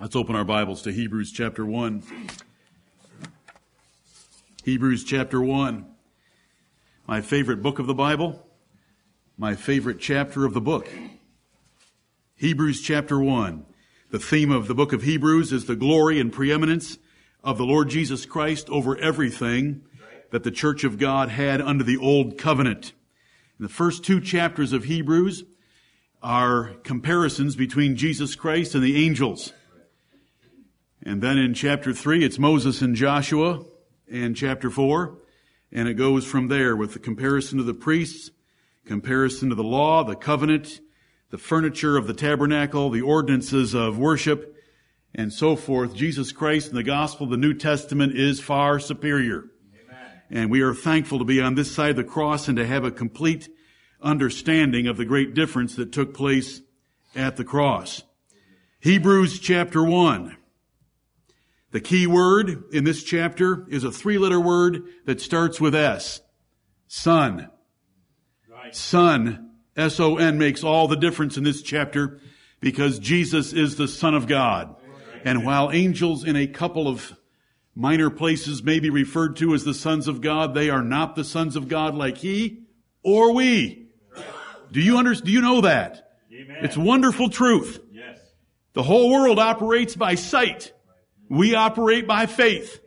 [0.00, 2.04] Let's open our Bibles to Hebrews chapter 1.
[4.62, 5.86] Hebrews chapter 1.
[7.08, 8.46] My favorite book of the Bible,
[9.36, 10.88] my favorite chapter of the book.
[12.36, 13.66] Hebrews chapter 1.
[14.12, 16.98] The theme of the book of Hebrews is the glory and preeminence
[17.42, 19.82] of the Lord Jesus Christ over everything
[20.30, 22.92] that the church of God had under the old covenant.
[23.58, 25.42] The first two chapters of Hebrews
[26.22, 29.52] are comparisons between Jesus Christ and the angels.
[31.02, 33.64] And then in chapter 3, it's Moses and Joshua,
[34.10, 35.16] and chapter 4,
[35.70, 38.30] and it goes from there with the comparison of the priests,
[38.84, 40.80] comparison of the law, the covenant,
[41.30, 44.56] the furniture of the tabernacle, the ordinances of worship,
[45.14, 45.94] and so forth.
[45.94, 49.44] Jesus Christ and the gospel of the New Testament is far superior.
[49.74, 50.22] Amen.
[50.30, 52.84] And we are thankful to be on this side of the cross and to have
[52.84, 53.48] a complete
[54.00, 56.62] understanding of the great difference that took place
[57.14, 58.02] at the cross.
[58.80, 60.37] Hebrews chapter 1.
[61.70, 66.20] The key word in this chapter is a three letter word that starts with S.
[66.86, 67.50] Son.
[68.50, 68.74] Right.
[68.74, 69.50] Son.
[69.76, 72.20] S-O-N makes all the difference in this chapter
[72.60, 74.74] because Jesus is the Son of God.
[75.24, 77.14] And while angels in a couple of
[77.76, 81.24] minor places may be referred to as the sons of God, they are not the
[81.24, 82.64] sons of God like he
[83.04, 83.86] or we.
[84.72, 85.26] Do you understand?
[85.26, 86.16] Do you know that?
[86.32, 86.58] Amen.
[86.62, 87.80] It's wonderful truth.
[87.92, 88.18] Yes.
[88.72, 90.72] The whole world operates by sight.
[91.28, 92.80] We operate by faith.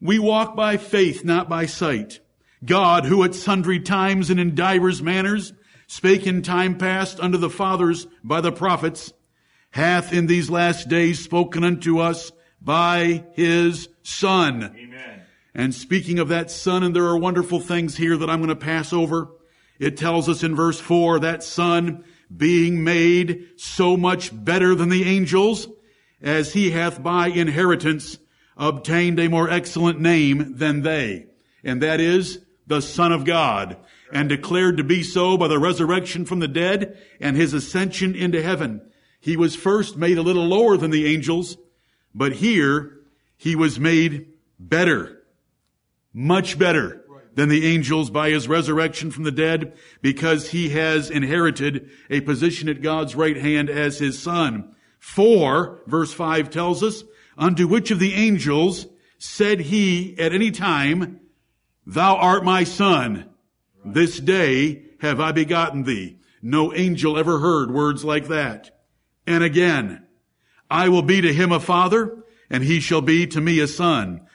[0.00, 2.20] We walk by faith, not by sight.
[2.64, 5.52] God, who at sundry times and in divers manners
[5.86, 9.12] spake in time past unto the fathers by the prophets,
[9.70, 14.74] hath in these last days spoken unto us by his Son.
[14.76, 15.22] Amen.
[15.54, 18.56] And speaking of that Son, and there are wonderful things here that I'm going to
[18.56, 19.28] pass over.
[19.78, 25.04] It tells us in verse 4 that Son being made so much better than the
[25.04, 25.68] angels,
[26.22, 28.18] as he hath by inheritance
[28.56, 31.26] obtained a more excellent name than they.
[31.62, 33.76] And that is the Son of God,
[34.12, 38.42] and declared to be so by the resurrection from the dead and his ascension into
[38.42, 38.80] heaven.
[39.20, 41.56] He was first made a little lower than the angels,
[42.14, 42.98] but here
[43.36, 44.28] he was made
[44.58, 45.22] better,
[46.12, 51.90] much better than the angels by his resurrection from the dead because he has inherited
[52.08, 54.74] a position at God's right hand as his son.
[55.06, 57.04] For, verse 5 tells us,
[57.38, 58.86] unto which of the angels
[59.18, 61.20] said he at any time,
[61.86, 63.30] Thou art my son.
[63.84, 66.18] This day have I begotten thee.
[66.42, 68.78] No angel ever heard words like that.
[69.28, 70.04] And again,
[70.68, 74.26] I will be to him a father, and he shall be to me a son.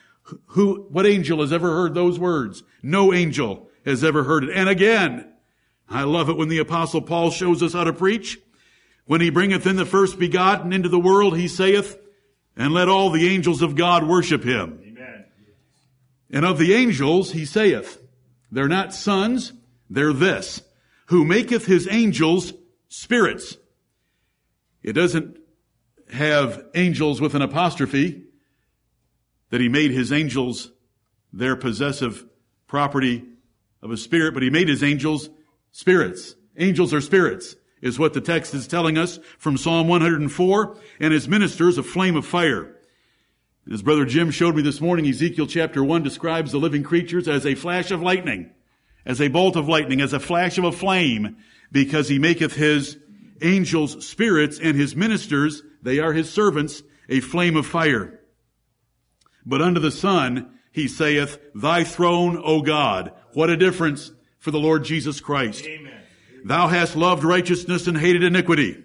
[0.48, 2.64] Who, what angel has ever heard those words?
[2.82, 4.56] No angel has ever heard it.
[4.56, 5.32] And again,
[5.90, 8.40] I love it when the apostle Paul shows us how to preach.
[9.12, 12.00] When he bringeth in the first begotten into the world, he saith,
[12.56, 14.80] and let all the angels of God worship him.
[14.88, 15.26] Amen.
[16.30, 18.02] And of the angels, he saith,
[18.54, 19.52] they're not sons,
[19.90, 20.62] they're this,
[21.08, 22.54] who maketh his angels
[22.88, 23.58] spirits.
[24.82, 25.38] It doesn't
[26.14, 28.24] have angels with an apostrophe,
[29.50, 30.72] that he made his angels
[31.34, 32.26] their possessive
[32.66, 33.26] property
[33.82, 35.30] of a spirit, but he made his angels
[35.74, 36.34] spirits.
[36.56, 41.28] Angels are spirits is what the text is telling us from Psalm 104, and his
[41.28, 42.76] ministers a flame of fire.
[43.72, 47.46] As Brother Jim showed me this morning, Ezekiel chapter 1 describes the living creatures as
[47.46, 48.52] a flash of lightning,
[49.06, 51.38] as a bolt of lightning, as a flash of a flame,
[51.72, 52.98] because he maketh his
[53.42, 58.20] angels spirits and his ministers, they are his servants, a flame of fire.
[59.46, 63.14] But unto the Son, he saith, Thy throne, O God.
[63.34, 65.66] What a difference for the Lord Jesus Christ.
[65.66, 65.81] Amen.
[66.44, 68.84] Thou hast loved righteousness and hated iniquity.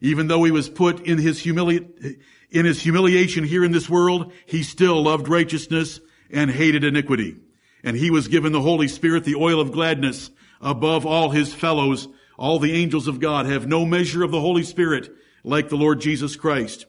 [0.00, 2.18] Even though he was put in his humili-
[2.50, 7.36] in his humiliation here in this world, he still loved righteousness and hated iniquity.
[7.84, 10.30] And he was given the Holy Spirit, the oil of gladness
[10.60, 12.08] above all his fellows.
[12.38, 15.10] All the angels of God have no measure of the Holy Spirit
[15.44, 16.86] like the Lord Jesus Christ.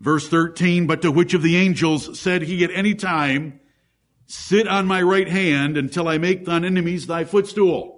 [0.00, 3.60] Verse 13, but to which of the angels said he at any time,
[4.26, 7.95] sit on my right hand until I make thine enemies thy footstool?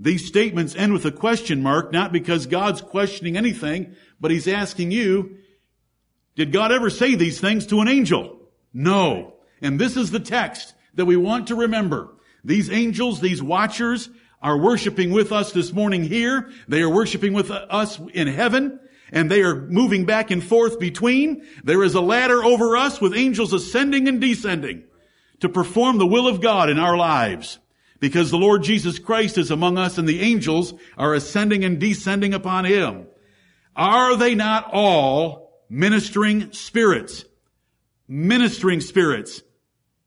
[0.00, 4.92] These statements end with a question mark, not because God's questioning anything, but He's asking
[4.92, 5.36] you,
[6.36, 8.38] did God ever say these things to an angel?
[8.72, 9.34] No.
[9.60, 12.14] And this is the text that we want to remember.
[12.42, 14.08] These angels, these watchers,
[14.42, 16.50] are worshiping with us this morning here.
[16.66, 18.80] They are worshiping with us in heaven.
[19.12, 21.44] And they are moving back and forth between.
[21.62, 24.84] There is a ladder over us with angels ascending and descending
[25.40, 27.58] to perform the will of God in our lives
[28.00, 32.34] because the Lord Jesus Christ is among us and the angels are ascending and descending
[32.34, 33.06] upon him.
[33.76, 37.24] Are they not all ministering spirits.
[38.08, 39.42] Ministering spirits.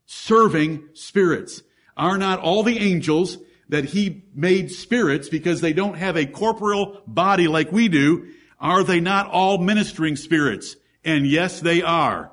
[0.04, 1.62] Serving spirits.
[1.96, 3.38] Are not all the angels
[3.70, 8.28] that he made spirits because they don't have a corporeal body like we do,
[8.60, 10.76] are they not all ministering spirits?
[11.02, 12.30] And yes, they are.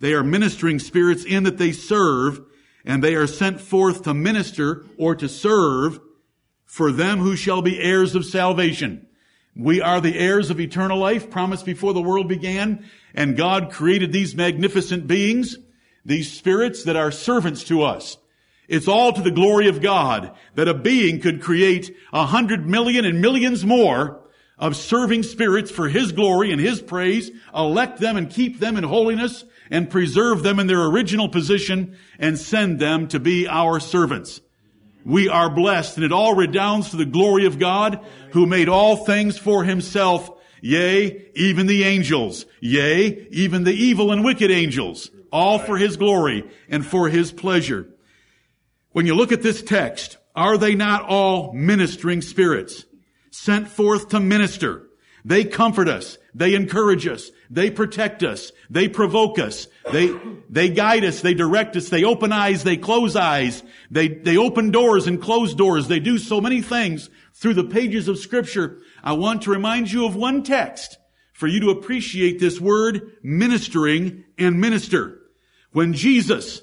[0.00, 2.40] They are ministering spirits in that they serve
[2.84, 6.00] and they are sent forth to minister or to serve
[6.64, 9.06] for them who shall be heirs of salvation.
[9.56, 14.12] We are the heirs of eternal life promised before the world began and God created
[14.12, 15.56] these magnificent beings,
[16.04, 18.16] these spirits that are servants to us.
[18.68, 23.04] It's all to the glory of God that a being could create a hundred million
[23.04, 24.19] and millions more
[24.60, 28.84] of serving spirits for His glory and His praise, elect them and keep them in
[28.84, 34.42] holiness and preserve them in their original position and send them to be our servants.
[35.04, 38.96] We are blessed and it all redounds to the glory of God who made all
[38.96, 40.30] things for Himself.
[40.60, 42.44] Yea, even the angels.
[42.60, 45.10] Yea, even the evil and wicked angels.
[45.32, 47.88] All for His glory and for His pleasure.
[48.92, 52.84] When you look at this text, are they not all ministering spirits
[53.30, 54.86] sent forth to minister?
[55.24, 56.18] They comfort us.
[56.34, 57.30] They encourage us.
[57.50, 58.52] They protect us.
[58.70, 59.66] They provoke us.
[59.92, 60.14] They,
[60.48, 61.20] they guide us.
[61.20, 61.88] They direct us.
[61.88, 62.64] They open eyes.
[62.64, 63.62] They close eyes.
[63.90, 65.88] They, they open doors and close doors.
[65.88, 68.78] They do so many things through the pages of scripture.
[69.02, 70.98] I want to remind you of one text
[71.32, 75.18] for you to appreciate this word ministering and minister.
[75.72, 76.62] When Jesus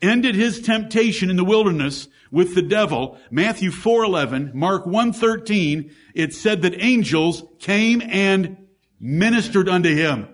[0.00, 6.62] ended his temptation in the wilderness with the devil, Matthew 4:11, Mark 1:13, it said
[6.62, 8.56] that angels came and
[9.00, 10.28] ministered unto him.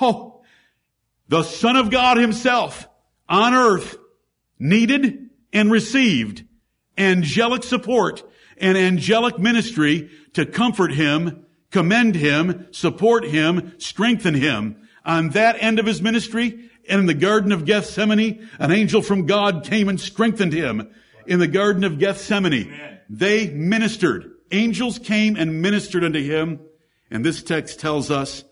[0.00, 0.42] Oh,
[1.28, 2.88] the Son of God himself
[3.28, 3.96] on earth
[4.58, 6.44] needed and received
[6.98, 8.22] angelic support
[8.58, 14.76] and angelic ministry to comfort him, commend him, support him, strengthen him.
[15.04, 19.26] On that end of his ministry, and in the Garden of Gethsemane, an angel from
[19.26, 20.88] God came and strengthened him.
[21.26, 23.00] In the Garden of Gethsemane, Amen.
[23.08, 24.30] they ministered.
[24.52, 26.60] Angels came and ministered unto him.
[27.10, 28.44] And this text tells us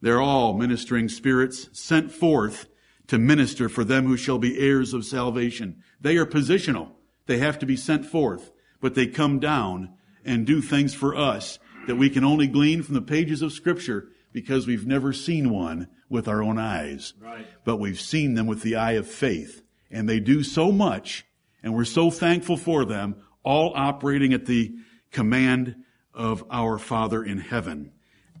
[0.00, 2.66] they're all ministering spirits sent forth
[3.08, 5.82] to minister for them who shall be heirs of salvation.
[6.00, 6.90] They are positional.
[7.26, 8.50] They have to be sent forth,
[8.80, 9.94] but they come down
[10.24, 14.08] and do things for us that we can only glean from the pages of scripture
[14.40, 17.12] because we've never seen one with our own eyes.
[17.20, 17.44] Right.
[17.64, 19.62] But we've seen them with the eye of faith.
[19.90, 21.26] And they do so much,
[21.60, 24.74] and we're so thankful for them, all operating at the
[25.10, 25.74] command
[26.14, 27.90] of our Father in heaven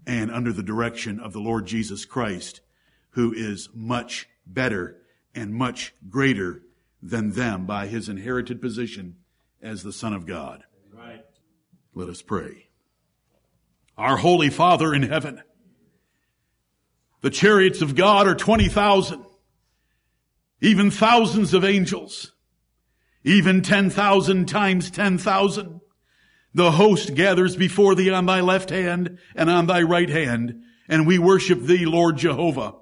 [0.06, 2.60] and under the direction of the Lord Jesus Christ,
[3.10, 4.98] who is much better
[5.34, 6.62] and much greater
[7.02, 9.16] than them by his inherited position
[9.60, 10.62] as the Son of God.
[10.92, 11.24] Right.
[11.92, 12.68] Let us pray.
[13.96, 15.42] Our Holy Father in heaven,
[17.20, 19.24] the chariots of God are 20,000.
[20.60, 22.32] Even thousands of angels.
[23.24, 25.80] Even 10,000 times 10,000.
[26.54, 30.62] The host gathers before thee on thy left hand and on thy right hand.
[30.88, 32.74] And we worship thee, Lord Jehovah,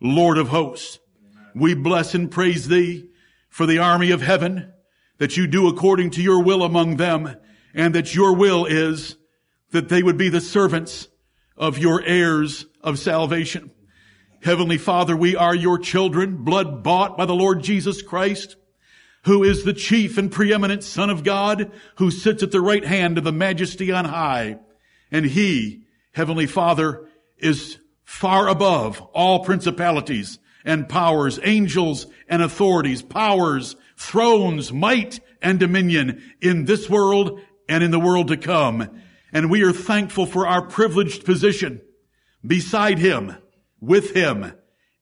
[0.00, 0.98] Lord of hosts.
[1.54, 3.08] We bless and praise thee
[3.48, 4.72] for the army of heaven
[5.18, 7.36] that you do according to your will among them
[7.74, 9.16] and that your will is
[9.70, 11.08] that they would be the servants
[11.56, 13.70] of your heirs of salvation.
[14.42, 18.56] Heavenly Father, we are your children, blood bought by the Lord Jesus Christ,
[19.24, 23.18] who is the chief and preeminent Son of God, who sits at the right hand
[23.18, 24.58] of the majesty on high.
[25.10, 33.74] And he, Heavenly Father, is far above all principalities and powers, angels and authorities, powers,
[33.96, 39.00] thrones, might and dominion in this world and in the world to come.
[39.32, 41.80] And we are thankful for our privileged position
[42.46, 43.36] beside him,
[43.80, 44.52] with him,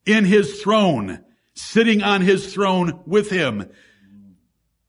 [0.05, 3.69] in his throne, sitting on his throne with him,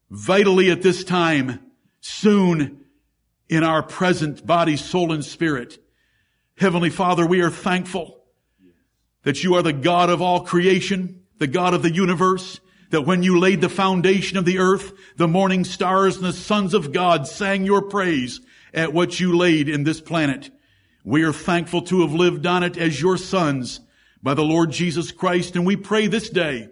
[0.09, 1.59] vitally at this time,
[2.01, 2.85] soon
[3.49, 5.79] in our present body, soul, and spirit.
[6.57, 8.23] Heavenly Father, we are thankful
[9.23, 13.23] that you are the God of all creation, the God of the universe, that when
[13.23, 17.27] you laid the foundation of the earth, the morning stars and the sons of God
[17.27, 18.39] sang your praise
[18.73, 20.49] at what you laid in this planet.
[21.07, 23.79] We are thankful to have lived on it as your sons
[24.21, 25.55] by the Lord Jesus Christ.
[25.55, 26.67] And we pray this day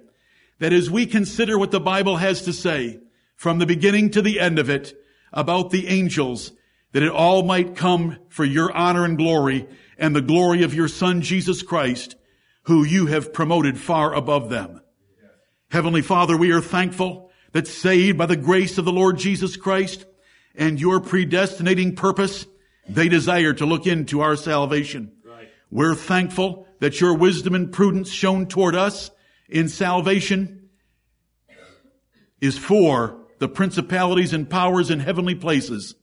[0.60, 3.00] that as we consider what the Bible has to say
[3.38, 4.94] from the beginning to the end of it
[5.32, 6.52] about the angels,
[6.92, 10.90] that it all might come for your honor and glory and the glory of your
[10.90, 12.18] son Jesus Christ,
[12.64, 14.82] who you have promoted far above them.
[15.70, 20.06] Heavenly Father, we are thankful that saved by the grace of the Lord Jesus Christ
[20.56, 22.46] and your predestinating purpose,
[22.88, 25.12] they desire to look into our salvation.
[25.26, 25.50] Right.
[25.72, 29.12] We're thankful that your wisdom and prudence shown toward us
[29.50, 30.70] in salvation
[32.42, 35.96] is for the principalities and powers in heavenly places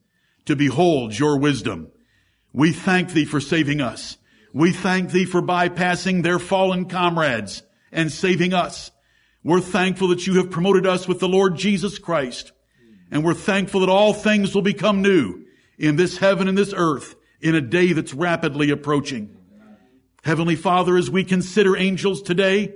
[0.47, 1.91] to behold your wisdom.
[2.53, 4.19] We thank thee for saving us.
[4.53, 8.91] We thank thee for bypassing their fallen comrades and saving us.
[9.45, 12.53] We're thankful that you have promoted us with the Lord Jesus Christ.
[13.11, 15.42] And we're thankful that all things will become new
[15.83, 19.37] in this heaven and this earth in a day that's rapidly approaching.
[20.23, 22.73] Heavenly Father, as we consider angels today,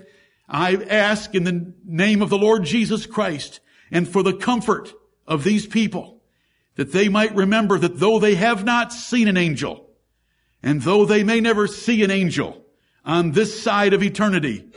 [0.48, 3.60] I ask in the name of the Lord Jesus Christ
[3.92, 4.92] and for the comfort
[5.24, 6.20] of these people
[6.74, 9.88] that they might remember that though they have not seen an angel
[10.60, 12.64] and though they may never see an angel
[13.04, 14.68] on this side of eternity,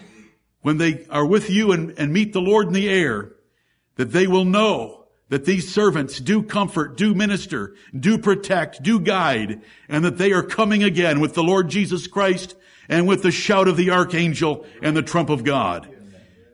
[0.61, 3.31] when they are with you and, and meet the Lord in the air,
[3.95, 4.98] that they will know
[5.29, 10.43] that these servants do comfort, do minister, do protect, do guide, and that they are
[10.43, 12.55] coming again with the Lord Jesus Christ
[12.89, 15.87] and with the shout of the archangel and the trump of God.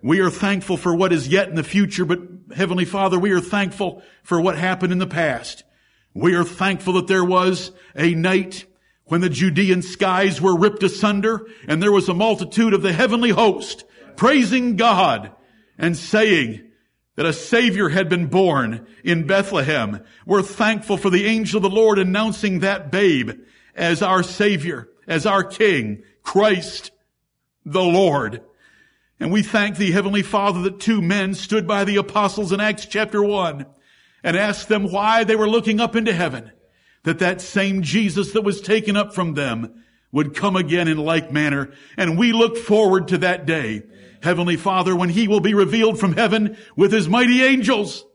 [0.03, 2.19] We are thankful for what is yet in the future, but
[2.55, 5.63] Heavenly Father, we are thankful for what happened in the past.
[6.13, 8.65] We are thankful that there was a night
[9.05, 13.31] when the Judean skies were ripped asunder and there was a multitude of the heavenly
[13.31, 15.31] host praising God
[15.77, 16.64] and saying
[17.15, 20.03] that a Savior had been born in Bethlehem.
[20.25, 23.31] We're thankful for the angel of the Lord announcing that babe
[23.75, 26.91] as our Savior, as our King, Christ
[27.65, 28.41] the Lord.
[29.19, 32.85] And we thank thee, Heavenly Father, that two men stood by the apostles in Acts
[32.85, 33.65] chapter 1
[34.23, 36.51] and asked them why they were looking up into heaven,
[37.03, 39.84] that that same Jesus that was taken up from them
[40.15, 41.73] would come again in like manner.
[41.97, 43.83] And we look forward to that day
[44.23, 48.05] Heavenly Father, when He will be revealed from heaven with His mighty angels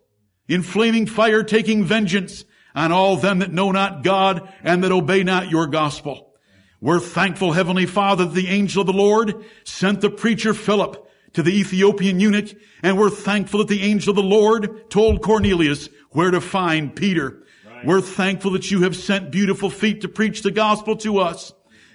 [0.48, 5.22] in flaming fire taking vengeance on all them that know not God and that obey
[5.22, 6.32] not your gospel.
[6.80, 11.44] We're thankful, Heavenly Father, that the angel of the Lord sent the preacher Philip to
[11.44, 16.32] the Ethiopian eunuch, and we're thankful that the angel of the Lord told Cornelius where
[16.32, 17.44] to find Peter.
[17.64, 17.86] Right.
[17.86, 21.52] We're thankful that you have sent beautiful feet to preach the gospel to us.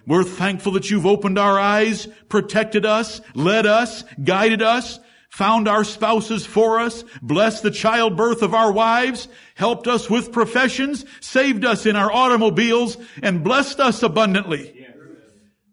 [0.08, 5.84] We're thankful that you've opened our eyes, protected us, led us, guided us, found our
[5.84, 11.86] spouses for us, blessed the childbirth of our wives, helped us with professions, saved us
[11.86, 14.86] in our automobiles, and blessed us abundantly.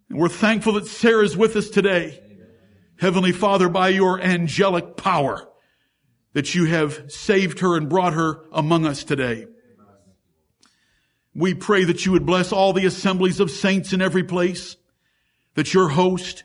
[0.09, 2.21] And we're thankful that Sarah's with us today.
[2.99, 5.49] Heavenly Father, by your angelic power,
[6.33, 9.47] that you have saved her and brought her among us today.
[11.35, 14.77] We pray that you would bless all the assemblies of saints in every place,
[15.55, 16.45] that your host,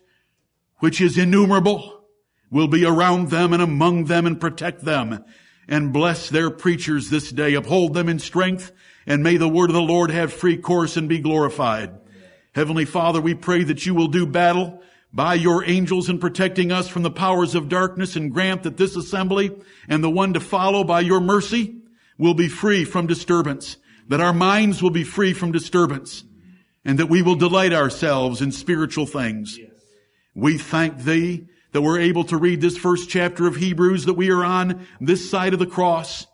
[0.78, 2.06] which is innumerable,
[2.50, 5.26] will be around them and among them and protect them
[5.68, 7.54] and bless their preachers this day.
[7.54, 8.72] Uphold them in strength
[9.06, 11.92] and may the word of the Lord have free course and be glorified.
[12.54, 16.88] Heavenly Father, we pray that you will do battle by your angels in protecting us
[16.88, 19.52] from the powers of darkness and grant that this assembly
[19.88, 21.76] and the one to follow by your mercy
[22.18, 23.78] will be free from disturbance
[24.08, 26.24] that our minds will be free from disturbance
[26.86, 29.58] and that we will delight ourselves in spiritual things.
[29.58, 29.72] Yes.
[30.34, 34.32] We thank thee that we're able to read this first chapter of Hebrews, that we
[34.32, 36.28] are on this side of the cross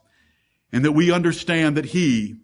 [0.72, 2.36] and that we understand that he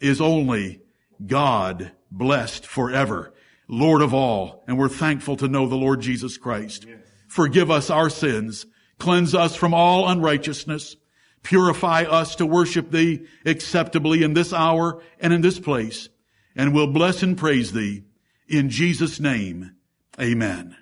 [0.00, 0.82] is only
[1.24, 3.32] God blessed forever,
[3.68, 4.64] Lord of all.
[4.66, 6.84] And we're thankful to know the Lord Jesus Christ.
[6.86, 6.98] Yes.
[7.28, 8.66] Forgive us our sins.
[8.98, 10.96] Cleanse us from all unrighteousness.
[11.44, 16.08] Purify us to worship thee acceptably in this hour and in this place.
[16.56, 18.02] And we'll bless and praise thee
[18.48, 19.76] in Jesus' name.
[20.20, 20.76] Amen.